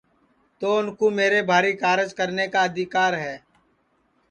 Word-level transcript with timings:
تو 0.59 0.67
اُن 0.77 0.85
کُو 0.97 1.05
میرے 1.17 1.39
بھاری 1.49 1.73
کارج 1.81 2.09
کرنے 2.19 2.45
کا 2.51 2.59
آدیکر 2.67 3.11
ہے 3.23 3.35